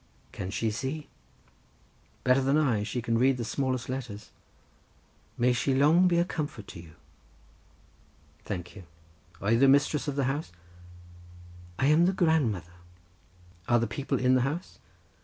"Can 0.31 0.49
she 0.49 0.71
see?" 0.71 1.09
"Better 2.23 2.41
than 2.41 2.57
I—she 2.57 3.03
can 3.03 3.19
read 3.19 3.37
the 3.37 3.45
smallest 3.45 3.87
letters." 3.87 4.31
"May 5.37 5.53
she 5.53 5.75
long 5.75 6.07
be 6.07 6.17
a 6.17 6.25
comfort 6.25 6.67
to 6.69 6.79
you!" 6.79 6.93
"Thank 8.43 8.75
you—are 8.75 9.51
you 9.51 9.59
the 9.59 9.67
mistress 9.67 10.07
of 10.07 10.15
the 10.15 10.23
house?" 10.23 10.51
"I 11.77 11.85
am 11.85 12.07
the 12.07 12.13
grandmother." 12.13 12.73
"Are 13.69 13.77
the 13.77 13.85
people 13.85 14.17
in 14.19 14.33
the 14.33 14.41
house?" 14.41 14.79